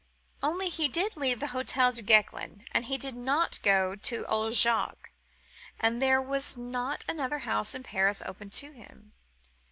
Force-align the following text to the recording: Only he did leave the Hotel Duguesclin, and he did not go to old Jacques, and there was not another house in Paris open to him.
Only 0.41 0.69
he 0.69 0.87
did 0.87 1.15
leave 1.15 1.39
the 1.39 1.49
Hotel 1.53 1.91
Duguesclin, 1.93 2.65
and 2.71 2.85
he 2.85 2.97
did 2.97 3.15
not 3.15 3.59
go 3.61 3.95
to 3.95 4.25
old 4.25 4.55
Jacques, 4.55 5.11
and 5.79 6.01
there 6.01 6.19
was 6.19 6.57
not 6.57 7.05
another 7.07 7.37
house 7.45 7.75
in 7.75 7.83
Paris 7.83 8.23
open 8.23 8.49
to 8.49 8.71
him. 8.71 9.13